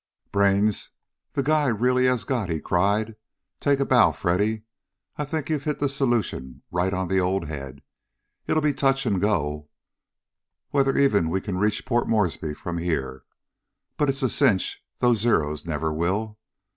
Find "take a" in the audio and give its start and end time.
3.59-3.85